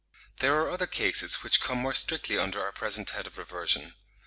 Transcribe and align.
There 0.39 0.55
are 0.59 0.71
other 0.71 0.87
cases 0.87 1.43
which 1.43 1.61
come 1.61 1.77
more 1.77 1.93
strictly 1.93 2.35
under 2.35 2.59
our 2.63 2.71
present 2.71 3.11
head 3.11 3.27
of 3.27 3.37
reversion. 3.37 3.93